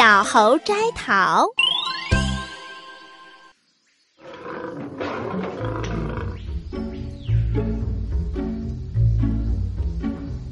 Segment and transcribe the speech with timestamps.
[0.00, 1.46] 小猴摘桃。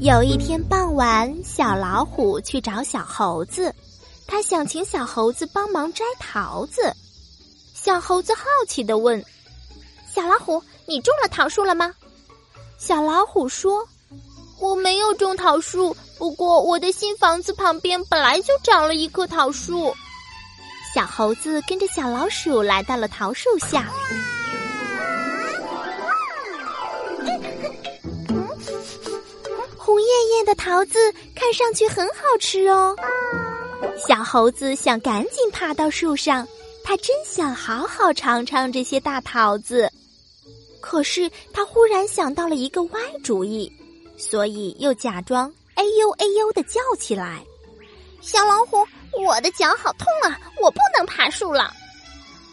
[0.00, 3.72] 有一天傍晚，小老虎去找小猴子，
[4.26, 6.92] 他想请小猴子帮忙摘桃子。
[7.72, 9.24] 小猴子好奇的问
[10.12, 11.94] ：“小老虎，你种了桃树了吗？”
[12.78, 13.86] 小老虎说
[14.58, 19.94] ：“我没有种桃树，不过我的新房子旁边本来就长了一棵桃树。”
[20.94, 23.86] 小猴子跟着小老鼠来到了桃树下。
[29.76, 32.96] 红艳艳的桃子看上去很好吃哦。
[34.08, 36.48] 小猴子想赶紧爬到树上，
[36.82, 39.92] 他真想好好尝尝这些大桃子。
[40.80, 43.70] 可是他忽然想到了一个歪主意，
[44.18, 47.42] 所以又假装哎呦哎呦的叫起来
[48.22, 48.86] ：“小老虎，
[49.26, 51.72] 我的脚好痛啊，我不能爬树了。”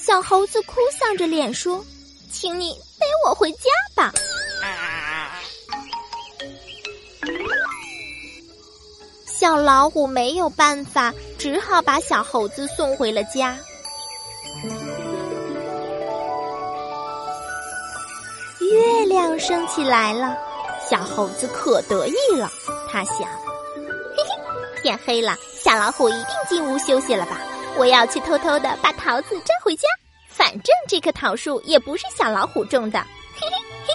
[0.00, 1.84] 小猴子哭丧着脸说
[2.32, 3.58] ：“请你背我回家
[3.94, 4.12] 吧。”
[9.26, 13.58] 小老虎没有办法，只好把小猴子送回了家。
[18.60, 20.36] 月亮升起来了，
[20.88, 22.50] 小猴子可得意了。
[22.90, 27.40] 他想：嘿嘿，天黑了，小老虎一定进屋休息了吧？
[27.76, 29.86] 我要去偷偷的把桃子摘回家。
[30.28, 32.98] 反正这棵桃树也不是小老虎种的。
[33.34, 33.94] 嘿 嘿嘿。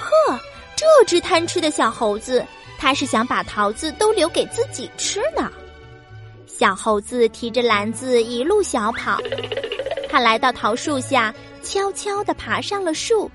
[0.00, 0.40] 呵，
[0.76, 2.44] 这只贪吃的小猴子。
[2.80, 5.50] 他是想把桃子都留给自己吃呢。
[6.46, 9.18] 小猴子提着篮子一路小跑，
[10.08, 13.28] 他来到桃树下，悄悄地爬上了树。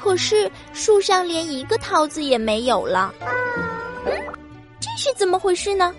[0.00, 3.12] 可是树上连一个桃子也没有了。
[4.80, 5.94] 这是怎么回事呢？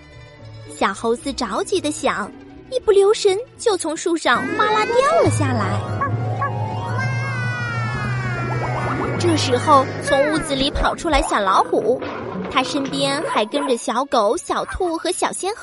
[0.76, 2.30] 小猴子着急的想，
[2.70, 5.78] 一不留神就从树上哗啦掉了下来。
[9.20, 12.02] 这时候，从屋子里跑出来小老虎。
[12.50, 15.62] 他身边还跟着小狗、小兔和小仙鹤。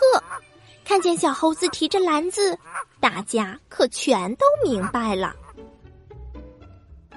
[0.85, 2.57] 看见小猴子提着篮子，
[2.99, 5.35] 大家可全都明白了。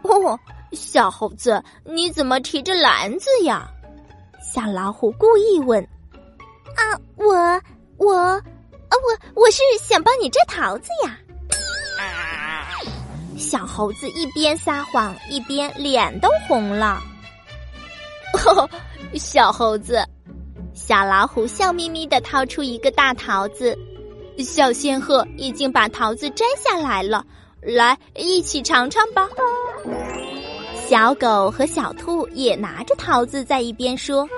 [0.02, 0.38] 哦，
[0.72, 3.68] 小猴子，你怎么提着篮子呀？
[4.42, 5.82] 小老虎故意问。
[6.76, 7.34] 啊，我
[7.98, 8.42] 我，啊
[8.90, 11.18] 我我是想帮你摘桃子呀。
[13.36, 17.02] 小猴子一边撒谎，一边脸都红了。
[18.46, 18.68] 哦。
[19.14, 20.02] 小猴子，
[20.72, 23.78] 小老虎笑眯眯的掏出一个大桃子，
[24.38, 27.22] 小仙鹤已经把桃子摘下来了，
[27.60, 29.28] 来一起尝尝吧。
[30.92, 34.28] 小狗和小兔也拿着桃子在一边说：“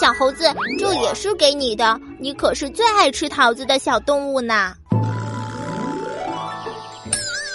[0.00, 4.72] 小猴子，这也是给你的，你可是最爱吃桃子的小动物呢。”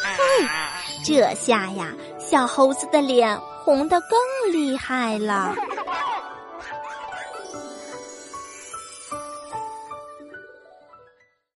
[0.03, 0.45] 嘿，
[1.03, 5.55] 这下呀，小猴子的脸红得更厉害了。